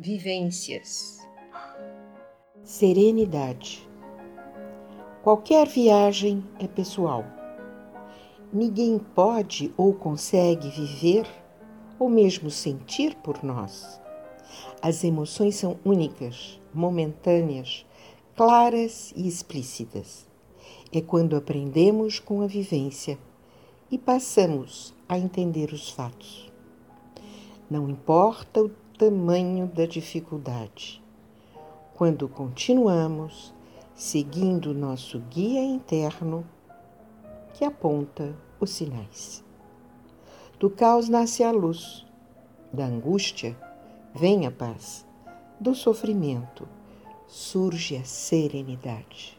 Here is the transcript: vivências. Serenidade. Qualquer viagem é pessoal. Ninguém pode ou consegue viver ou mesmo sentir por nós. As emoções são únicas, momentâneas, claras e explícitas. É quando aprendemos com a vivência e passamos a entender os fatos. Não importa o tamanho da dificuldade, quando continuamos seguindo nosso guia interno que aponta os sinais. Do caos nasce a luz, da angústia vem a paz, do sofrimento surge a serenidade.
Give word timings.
vivências. 0.00 1.18
Serenidade. 2.62 3.88
Qualquer 5.24 5.66
viagem 5.66 6.44
é 6.60 6.68
pessoal. 6.68 7.24
Ninguém 8.52 9.00
pode 9.00 9.74
ou 9.76 9.92
consegue 9.92 10.70
viver 10.70 11.26
ou 11.98 12.08
mesmo 12.08 12.48
sentir 12.48 13.16
por 13.16 13.42
nós. 13.42 14.00
As 14.80 15.02
emoções 15.02 15.56
são 15.56 15.76
únicas, 15.84 16.60
momentâneas, 16.72 17.84
claras 18.36 19.12
e 19.16 19.26
explícitas. 19.26 20.28
É 20.92 21.00
quando 21.00 21.34
aprendemos 21.34 22.20
com 22.20 22.40
a 22.40 22.46
vivência 22.46 23.18
e 23.90 23.98
passamos 23.98 24.94
a 25.08 25.18
entender 25.18 25.72
os 25.72 25.90
fatos. 25.90 26.48
Não 27.68 27.90
importa 27.90 28.62
o 28.62 28.70
tamanho 28.98 29.68
da 29.68 29.86
dificuldade, 29.86 31.00
quando 31.94 32.28
continuamos 32.28 33.54
seguindo 33.94 34.74
nosso 34.74 35.20
guia 35.30 35.62
interno 35.62 36.44
que 37.54 37.64
aponta 37.64 38.34
os 38.58 38.70
sinais. 38.70 39.44
Do 40.58 40.68
caos 40.68 41.08
nasce 41.08 41.44
a 41.44 41.52
luz, 41.52 42.04
da 42.72 42.86
angústia 42.86 43.56
vem 44.12 44.46
a 44.46 44.50
paz, 44.50 45.06
do 45.60 45.76
sofrimento 45.76 46.68
surge 47.28 47.96
a 47.96 48.04
serenidade. 48.04 49.37